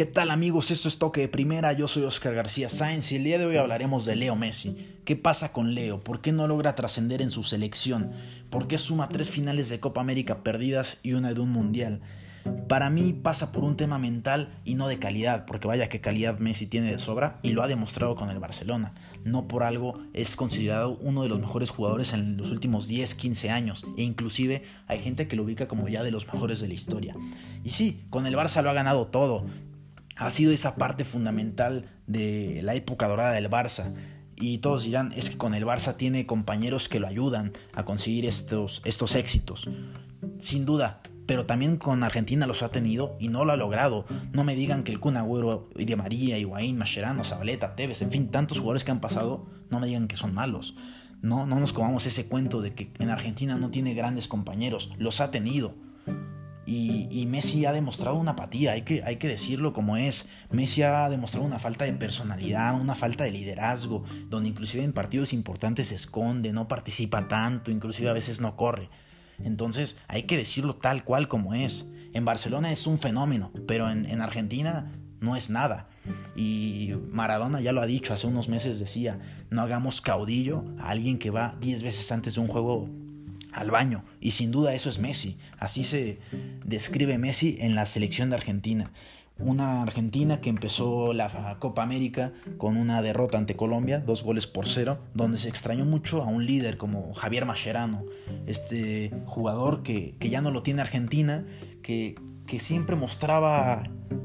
¿Qué 0.00 0.06
tal 0.06 0.30
amigos? 0.30 0.70
Esto 0.70 0.88
es 0.88 0.98
Toque 0.98 1.20
de 1.20 1.28
Primera, 1.28 1.74
yo 1.74 1.86
soy 1.86 2.04
Oscar 2.04 2.32
García 2.32 2.70
Sáenz 2.70 3.12
y 3.12 3.16
el 3.16 3.24
día 3.24 3.36
de 3.38 3.44
hoy 3.44 3.58
hablaremos 3.58 4.06
de 4.06 4.16
Leo 4.16 4.34
Messi. 4.34 4.98
¿Qué 5.04 5.14
pasa 5.14 5.52
con 5.52 5.74
Leo? 5.74 6.00
¿Por 6.00 6.22
qué 6.22 6.32
no 6.32 6.48
logra 6.48 6.74
trascender 6.74 7.20
en 7.20 7.30
su 7.30 7.42
selección? 7.42 8.12
¿Por 8.48 8.66
qué 8.66 8.78
suma 8.78 9.10
tres 9.10 9.28
finales 9.28 9.68
de 9.68 9.78
Copa 9.78 10.00
América 10.00 10.42
perdidas 10.42 10.96
y 11.02 11.12
una 11.12 11.34
de 11.34 11.40
un 11.40 11.50
Mundial? 11.50 12.00
Para 12.66 12.88
mí 12.88 13.12
pasa 13.12 13.52
por 13.52 13.62
un 13.62 13.76
tema 13.76 13.98
mental 13.98 14.58
y 14.64 14.74
no 14.74 14.88
de 14.88 14.98
calidad, 14.98 15.44
porque 15.44 15.68
vaya 15.68 15.90
que 15.90 16.00
calidad 16.00 16.38
Messi 16.38 16.66
tiene 16.66 16.90
de 16.90 16.98
sobra 16.98 17.38
y 17.42 17.50
lo 17.50 17.62
ha 17.62 17.68
demostrado 17.68 18.14
con 18.14 18.30
el 18.30 18.38
Barcelona. 18.38 18.94
No 19.24 19.48
por 19.48 19.62
algo 19.64 20.00
es 20.14 20.34
considerado 20.34 20.96
uno 21.02 21.24
de 21.24 21.28
los 21.28 21.40
mejores 21.40 21.68
jugadores 21.68 22.14
en 22.14 22.38
los 22.38 22.52
últimos 22.52 22.88
10, 22.88 23.14
15 23.16 23.50
años 23.50 23.84
e 23.98 24.02
inclusive 24.02 24.62
hay 24.86 25.00
gente 25.00 25.28
que 25.28 25.36
lo 25.36 25.42
ubica 25.42 25.68
como 25.68 25.88
ya 25.88 26.02
de 26.02 26.10
los 26.10 26.26
mejores 26.26 26.58
de 26.60 26.68
la 26.68 26.74
historia. 26.74 27.14
Y 27.64 27.70
sí, 27.70 28.06
con 28.08 28.26
el 28.26 28.34
Barça 28.34 28.62
lo 28.62 28.70
ha 28.70 28.72
ganado 28.72 29.08
todo. 29.08 29.44
Ha 30.20 30.28
sido 30.28 30.52
esa 30.52 30.76
parte 30.76 31.04
fundamental 31.04 31.86
de 32.06 32.60
la 32.62 32.74
época 32.74 33.08
dorada 33.08 33.32
del 33.32 33.48
Barça 33.48 33.94
y 34.36 34.58
todos 34.58 34.84
dirán, 34.84 35.12
es 35.16 35.30
que 35.30 35.38
con 35.38 35.54
el 35.54 35.64
Barça 35.64 35.96
tiene 35.96 36.26
compañeros 36.26 36.90
que 36.90 37.00
lo 37.00 37.06
ayudan 37.06 37.52
a 37.72 37.86
conseguir 37.86 38.26
estos, 38.26 38.82
estos 38.84 39.14
éxitos. 39.14 39.70
Sin 40.38 40.66
duda, 40.66 41.00
pero 41.24 41.46
también 41.46 41.78
con 41.78 42.02
Argentina 42.02 42.46
los 42.46 42.62
ha 42.62 42.68
tenido 42.68 43.16
y 43.18 43.28
no 43.28 43.46
lo 43.46 43.52
ha 43.52 43.56
logrado. 43.56 44.04
No 44.32 44.44
me 44.44 44.54
digan 44.54 44.84
que 44.84 44.92
el 44.92 45.00
Kun 45.00 45.16
Agüero, 45.16 45.70
Di 45.74 45.96
María, 45.96 46.36
Higuaín, 46.36 46.76
Mascherano, 46.76 47.24
Zabaleta, 47.24 47.74
Tevez, 47.74 48.02
en 48.02 48.10
fin, 48.10 48.28
tantos 48.30 48.58
jugadores 48.58 48.84
que 48.84 48.90
han 48.90 49.00
pasado, 49.00 49.46
no 49.70 49.80
me 49.80 49.86
digan 49.86 50.06
que 50.06 50.16
son 50.16 50.34
malos. 50.34 50.74
No, 51.22 51.46
no 51.46 51.58
nos 51.58 51.72
comamos 51.72 52.04
ese 52.04 52.26
cuento 52.26 52.60
de 52.60 52.74
que 52.74 52.92
en 52.98 53.08
Argentina 53.08 53.56
no 53.56 53.70
tiene 53.70 53.94
grandes 53.94 54.28
compañeros, 54.28 54.90
los 54.98 55.22
ha 55.22 55.30
tenido. 55.30 55.76
Y, 56.72 57.26
Messi 57.26 57.66
ha 57.66 57.72
demostrado 57.72 58.16
una 58.16 58.32
apatía, 58.32 58.72
hay 58.72 58.82
que, 58.82 59.02
hay 59.02 59.16
que 59.16 59.26
decirlo 59.26 59.72
como 59.72 59.96
es. 59.96 60.28
Messi 60.50 60.82
ha 60.82 61.10
demostrado 61.10 61.44
una 61.44 61.58
falta 61.58 61.84
de 61.84 61.92
personalidad, 61.94 62.80
una 62.80 62.94
falta 62.94 63.24
de 63.24 63.32
liderazgo, 63.32 64.04
donde 64.28 64.50
inclusive 64.50 64.84
en 64.84 64.92
partidos 64.92 65.32
importantes 65.32 65.88
se 65.88 65.96
esconde, 65.96 66.52
no 66.52 66.68
participa 66.68 67.26
tanto, 67.26 67.72
inclusive 67.72 68.08
a 68.08 68.12
veces 68.12 68.40
no 68.40 68.54
corre. 68.54 68.88
Entonces 69.42 69.98
hay 70.06 70.24
que 70.24 70.36
decirlo 70.36 70.76
tal 70.76 71.02
cual 71.02 71.26
como 71.26 71.54
es. 71.54 71.86
En 72.12 72.24
Barcelona 72.24 72.70
es 72.70 72.86
un 72.86 73.00
fenómeno, 73.00 73.50
pero 73.66 73.90
en, 73.90 74.20
Argentina 74.22 74.92
no 75.18 75.34
es 75.34 75.50
nada. 75.50 75.88
Y 76.36 76.92
Maradona 77.10 77.60
ya 77.60 77.72
lo 77.72 77.80
ha 77.80 77.86
dicho, 77.86 78.14
hace 78.14 78.28
unos 78.28 78.48
meses 78.48 78.78
decía, 78.78 79.18
no 79.50 79.62
hagamos 79.62 80.00
caudillo 80.00 80.64
a 80.78 80.90
alguien 80.90 81.18
que 81.18 81.30
va 81.30 81.56
10 81.58 81.82
veces 81.82 82.12
antes 82.12 82.36
de 82.36 82.40
un 82.40 82.46
juego 82.46 82.88
al 83.52 83.70
baño. 83.70 84.04
Y 84.20 84.32
sin 84.32 84.50
duda 84.50 84.74
eso 84.74 84.90
es 84.90 84.98
Messi. 84.98 85.38
Así 85.58 85.84
se 85.84 86.18
describe 86.64 87.18
Messi 87.18 87.56
en 87.60 87.74
la 87.74 87.86
selección 87.86 88.30
de 88.30 88.36
Argentina 88.36 88.90
una 89.40 89.82
Argentina 89.82 90.40
que 90.40 90.50
empezó 90.50 91.12
la 91.12 91.56
Copa 91.58 91.82
América 91.82 92.32
con 92.58 92.76
una 92.76 93.02
derrota 93.02 93.38
ante 93.38 93.56
Colombia, 93.56 94.00
dos 94.00 94.22
goles 94.22 94.46
por 94.46 94.68
cero, 94.68 94.98
donde 95.14 95.38
se 95.38 95.48
extrañó 95.48 95.84
mucho 95.84 96.22
a 96.22 96.26
un 96.26 96.46
líder 96.46 96.76
como 96.76 97.12
Javier 97.14 97.46
Mascherano, 97.46 98.04
este 98.46 99.12
jugador 99.26 99.82
que, 99.82 100.14
ya 100.20 100.40
no 100.40 100.50
lo 100.50 100.62
tiene 100.62 100.82
Argentina, 100.82 101.44
que, 101.82 102.14
que 102.46 102.60
siempre 102.60 102.96
mostraba 102.96 103.84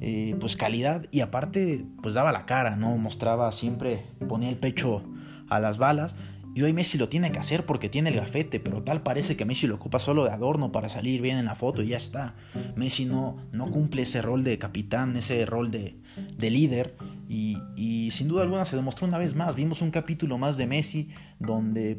eh, 0.00 0.36
pues 0.40 0.56
calidad 0.56 1.06
y 1.10 1.20
aparte 1.20 1.86
pues 2.02 2.14
daba 2.14 2.32
la 2.32 2.46
cara, 2.46 2.76
¿no? 2.76 2.96
Mostraba 2.96 3.50
siempre, 3.52 4.04
ponía 4.28 4.48
el 4.48 4.58
pecho 4.58 5.02
a 5.48 5.60
las 5.60 5.78
balas 5.78 6.16
y 6.56 6.62
hoy 6.62 6.72
Messi 6.72 6.96
lo 6.96 7.10
tiene 7.10 7.30
que 7.32 7.38
hacer 7.38 7.66
porque 7.66 7.90
tiene 7.90 8.08
el 8.08 8.16
gafete, 8.16 8.60
pero 8.60 8.82
tal 8.82 9.02
parece 9.02 9.36
que 9.36 9.44
Messi 9.44 9.66
lo 9.66 9.74
ocupa 9.74 9.98
solo 9.98 10.24
de 10.24 10.30
adorno 10.30 10.72
para 10.72 10.88
salir 10.88 11.20
bien 11.20 11.36
en 11.36 11.44
la 11.44 11.54
foto 11.54 11.82
y 11.82 11.88
ya 11.88 11.98
está. 11.98 12.34
Messi 12.76 13.04
no, 13.04 13.36
no 13.52 13.70
cumple 13.70 14.00
ese 14.00 14.22
rol 14.22 14.42
de 14.42 14.56
capitán, 14.56 15.14
ese 15.18 15.44
rol 15.44 15.70
de, 15.70 15.96
líder. 16.40 16.96
Y, 17.28 17.58
y, 17.76 18.10
sin 18.10 18.28
duda 18.28 18.40
alguna 18.40 18.64
se 18.64 18.74
demostró 18.74 19.06
una 19.06 19.18
vez 19.18 19.34
más. 19.34 19.54
Vimos 19.54 19.82
un 19.82 19.90
capítulo 19.90 20.38
más 20.38 20.56
de 20.56 20.66
Messi 20.66 21.08
donde 21.38 21.98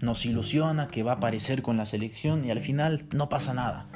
nos 0.00 0.24
ilusiona 0.24 0.86
que 0.86 1.02
va 1.02 1.10
a 1.10 1.16
aparecer 1.16 1.62
con 1.62 1.76
la 1.76 1.84
selección 1.84 2.44
y 2.44 2.52
al 2.52 2.60
final 2.60 3.06
no 3.12 3.28
pasa 3.28 3.54
nada. 3.54 3.88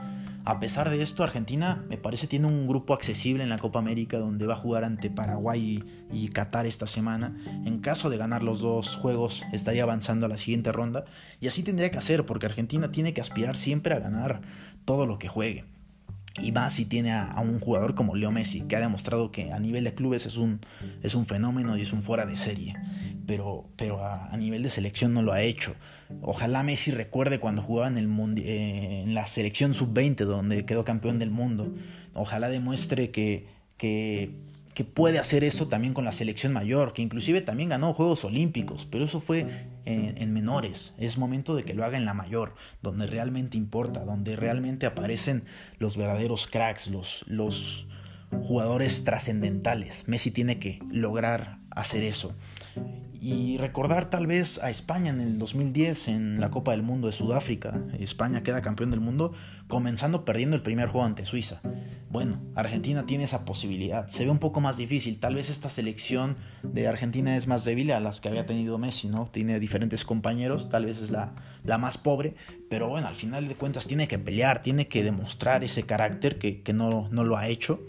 A 0.45 0.59
pesar 0.59 0.89
de 0.89 1.03
esto, 1.03 1.23
Argentina 1.23 1.85
me 1.91 1.99
parece 1.99 2.27
tiene 2.27 2.47
un 2.47 2.67
grupo 2.67 2.95
accesible 2.95 3.43
en 3.43 3.51
la 3.51 3.59
Copa 3.59 3.79
América 3.79 4.19
donde 4.19 4.47
va 4.47 4.55
a 4.55 4.57
jugar 4.57 4.85
ante 4.85 5.11
Paraguay 5.11 5.85
y, 6.13 6.29
Qatar 6.29 6.67
esta 6.67 6.87
semana. 6.87 7.37
En 7.67 7.81
caso 7.81 8.09
de 8.09 8.17
ganar 8.17 8.43
los 8.43 8.61
dos 8.61 8.97
juegos, 8.97 9.43
estaría 9.53 9.83
avanzando 9.83 10.27
a 10.27 10.29
la 10.31 10.39
siguiente 10.39 10.73
ronda. 10.73 11.05
Y 11.41 11.47
así 11.47 11.63
tendría 11.63 11.91
que 11.91 11.99
hacer, 11.99 12.25
porque 12.25 12.47
Argentina 12.47 12.91
tiene 12.91 13.13
que 13.13 13.21
aspirar 13.21 13.57
siempre 13.57 13.95
a 13.95 13.99
ganar 13.99 14.41
todo 14.87 15.05
lo 15.05 15.19
que 15.19 15.29
juegue. 15.29 15.65
Y 16.41 16.53
más 16.53 16.75
si 16.75 16.87
tiene 16.87 17.13
a, 17.13 17.35
un 17.41 17.61
jugador 17.61 17.95
como 17.95 18.15
Leo 18.15 18.31
Messi, 18.31 18.63
que 18.63 18.77
ha 18.77 18.81
demostrado 18.81 19.31
que 19.31 19.53
a 19.53 19.59
nivel 19.59 19.85
de 19.85 19.95
clubes 19.95 20.25
es 20.25 20.37
un, 20.37 20.61
es 21.03 21.15
un 21.15 21.27
fenómeno 21.27 21.77
y 21.77 21.83
es 21.83 21.93
un 21.93 22.01
fuera 22.03 22.25
de 22.25 22.37
serie 22.37 22.77
pero, 23.31 23.65
pero 23.77 24.05
a, 24.05 24.37
nivel 24.37 24.65
de 24.65 24.71
selección 24.71 25.15
no 25.15 25.23
lo 25.23 25.33
ha 25.33 25.41
hecho. 25.41 25.77
Ojalá 26.21 26.65
Messi 26.65 26.91
recuerde 26.91 27.39
cuando 27.39 27.63
jugaba 27.63 27.87
en, 27.87 27.97
el 27.97 28.39
eh, 28.39 29.03
en 29.05 29.15
la 29.15 29.25
selección 29.27 29.73
sub-20, 29.73 30.25
donde 30.25 30.67
quedó 30.67 30.85
campeón 30.85 31.21
del 31.21 31.31
mundo. 31.31 31.73
Ojalá 32.13 32.49
demuestre 32.49 33.13
que, 33.13 33.47
que, 33.77 34.35
puede 34.95 35.21
hacer 35.21 35.45
eso 35.45 35.69
también 35.69 35.95
con 35.95 36.05
la 36.05 36.11
selección 36.11 36.53
mayor, 36.53 36.93
que 36.93 37.03
inclusive 37.03 37.41
también 37.41 37.69
ganó 37.69 37.95
Juegos 37.95 38.25
Olímpicos, 38.25 38.89
pero 38.91 39.05
eso 39.05 39.21
fue 39.21 39.47
en, 39.85 40.21
en, 40.21 40.33
menores. 40.33 40.95
Es 40.99 41.17
momento 41.17 41.55
de 41.55 41.63
que 41.63 41.75
lo 41.75 41.85
haga 41.85 41.99
en 41.99 42.07
la 42.07 42.15
mayor, 42.15 42.57
donde 42.83 43.07
realmente 43.07 43.57
importa, 43.57 44.01
donde 44.01 44.35
realmente 44.35 44.87
aparecen 44.87 45.45
los 45.79 45.97
verdaderos 45.97 46.49
cracks, 46.49 46.89
los, 46.89 47.25
los 47.29 47.87
jugadores 48.33 49.05
trascendentales. 49.05 50.03
Messi 50.09 50.33
tiene 50.33 50.59
que 50.59 50.81
lograr 50.91 51.59
hacer 51.71 52.03
eso 52.03 52.35
y 53.21 53.59
recordar 53.59 54.09
tal 54.09 54.27
vez 54.27 54.59
a 54.63 54.71
España 54.71 55.11
en 55.11 55.21
el 55.21 55.39
2010 55.39 56.09
en 56.09 56.41
la 56.41 56.51
Copa 56.51 56.71
del 56.71 56.83
Mundo 56.83 57.07
de 57.07 57.13
Sudáfrica. 57.13 57.83
España 57.99 58.43
queda 58.43 58.63
campeón 58.63 58.91
del 58.91 59.01
mundo 59.01 59.33
comenzando 59.69 60.25
perdiendo 60.25 60.57
el 60.57 60.63
primer 60.63 60.89
juego 60.89 61.05
ante 61.05 61.27
Suiza. 61.27 61.61
Bueno, 62.09 62.41
Argentina 62.57 63.05
tiene 63.05 63.25
esa 63.25 63.45
posibilidad. 63.45 64.09
Se 64.09 64.25
ve 64.25 64.31
un 64.31 64.39
poco 64.39 64.61
más 64.61 64.79
difícil. 64.79 65.21
Tal 65.21 65.35
vez 65.35 65.51
esta 65.51 65.69
selección 65.69 66.37
de 66.63 66.89
Argentina 66.89 67.37
es 67.37 67.47
más 67.47 67.65
débil 67.65 67.93
a 67.93 68.01
las 68.01 68.21
que 68.21 68.29
había 68.29 68.47
tenido 68.47 68.79
Messi, 68.79 69.09
¿no? 69.09 69.29
Tiene 69.31 69.61
diferentes 69.61 70.05
compañeros, 70.05 70.71
tal 70.71 70.87
vez 70.87 70.99
es 70.99 71.11
la, 71.11 71.35
la 71.63 71.77
más 71.77 71.99
pobre, 71.99 72.35
pero 72.69 72.89
bueno, 72.89 73.07
al 73.07 73.17
final 73.17 73.47
de 73.49 73.55
cuentas 73.55 73.87
tiene 73.87 74.09
que 74.09 74.19
pelear, 74.19 74.63
tiene 74.63 74.89
que 74.89 75.05
demostrar 75.05 75.63
ese 75.63 75.85
carácter 75.85 76.39
que, 76.39 76.63
que 76.63 76.73
no, 76.73 77.09
no, 77.11 77.23
lo 77.23 77.37
ha 77.37 77.49
hecho 77.49 77.81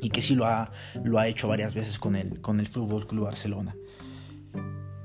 y 0.00 0.10
que 0.10 0.22
sí 0.22 0.34
lo 0.34 0.46
ha, 0.46 0.72
lo 1.04 1.18
ha 1.18 1.28
hecho 1.28 1.46
varias 1.46 1.74
veces 1.74 1.98
con 1.98 2.16
el, 2.16 2.40
con 2.40 2.58
el 2.58 2.66
Fútbol 2.66 3.06
Club 3.06 3.26
Barcelona. 3.26 3.76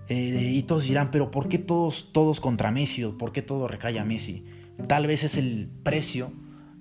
Eh, 0.09 0.51
y 0.53 0.63
todos 0.63 0.83
dirán, 0.83 1.11
pero 1.11 1.31
¿por 1.31 1.49
qué 1.49 1.57
todos, 1.57 2.09
todos 2.11 2.39
contra 2.39 2.71
Messi? 2.71 3.03
¿Por 3.05 3.31
qué 3.31 3.41
todo 3.41 3.67
recae 3.67 3.99
a 3.99 4.05
Messi? 4.05 4.45
Tal 4.87 5.07
vez 5.07 5.23
es 5.23 5.37
el 5.37 5.69
precio 5.83 6.31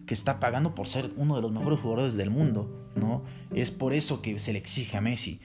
que 0.06 0.14
está 0.14 0.38
pagando 0.38 0.74
por 0.74 0.86
ser 0.86 1.10
uno 1.16 1.36
de 1.36 1.42
los 1.42 1.52
mejores 1.52 1.80
jugadores 1.80 2.14
del 2.14 2.30
mundo, 2.30 2.90
¿no? 2.94 3.24
Es 3.54 3.70
por 3.70 3.92
eso 3.92 4.22
que 4.22 4.38
se 4.38 4.52
le 4.52 4.58
exige 4.58 4.96
a 4.96 5.00
Messi. 5.00 5.40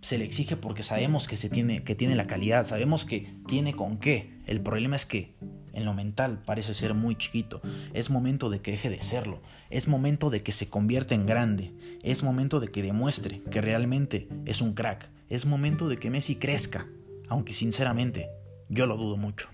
Se 0.00 0.18
le 0.18 0.24
exige 0.24 0.56
porque 0.56 0.82
sabemos 0.82 1.26
que, 1.26 1.36
se 1.36 1.50
tiene, 1.50 1.82
que 1.82 1.94
tiene 1.94 2.16
la 2.16 2.26
calidad, 2.26 2.64
sabemos 2.64 3.04
que 3.04 3.34
tiene 3.48 3.74
con 3.74 3.98
qué. 3.98 4.38
El 4.46 4.60
problema 4.60 4.96
es 4.96 5.04
que 5.04 5.34
en 5.72 5.84
lo 5.84 5.94
mental 5.94 6.42
parece 6.46 6.74
ser 6.74 6.94
muy 6.94 7.16
chiquito. 7.16 7.60
Es 7.92 8.08
momento 8.08 8.48
de 8.48 8.60
que 8.60 8.70
deje 8.70 8.88
de 8.88 9.02
serlo. 9.02 9.42
Es 9.68 9.88
momento 9.88 10.30
de 10.30 10.42
que 10.42 10.52
se 10.52 10.70
convierta 10.70 11.14
en 11.14 11.26
grande. 11.26 11.74
Es 12.02 12.22
momento 12.22 12.60
de 12.60 12.68
que 12.68 12.82
demuestre 12.82 13.42
que 13.50 13.60
realmente 13.60 14.28
es 14.46 14.62
un 14.62 14.74
crack. 14.74 15.10
Es 15.28 15.44
momento 15.44 15.88
de 15.88 15.96
que 15.96 16.08
Messi 16.08 16.36
crezca 16.36 16.86
aunque 17.28 17.52
sinceramente 17.52 18.28
yo 18.68 18.86
lo 18.86 18.96
dudo 18.96 19.16
mucho. 19.16 19.48